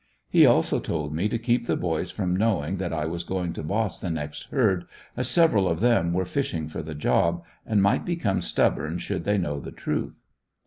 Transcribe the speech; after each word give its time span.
He 0.31 0.47
also 0.47 0.79
told 0.79 1.13
me 1.13 1.29
to 1.29 1.37
keep 1.37 1.67
the 1.67 1.75
boys 1.77 2.09
from 2.09 2.35
knowing 2.35 2.77
that 2.77 2.91
I 2.91 3.05
was 3.05 3.23
going 3.23 3.53
to 3.53 3.61
boss 3.61 3.99
the 3.99 4.09
next 4.09 4.45
herd, 4.45 4.85
as 5.15 5.27
several 5.27 5.67
of 5.67 5.79
them 5.79 6.11
were 6.11 6.25
fishing 6.25 6.67
for 6.69 6.81
the 6.81 6.95
job, 6.95 7.43
and 7.67 7.83
might 7.83 8.03
become 8.03 8.41
stubborn 8.41 8.97
should 8.97 9.25
they 9.25 9.37
know 9.37 9.59
the 9.59 9.69
truth. 9.71 10.23